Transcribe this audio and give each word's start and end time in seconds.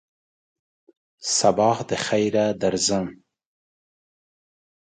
سبا 1.37 1.71
دخیره 1.89 2.45
درځم! 2.61 3.07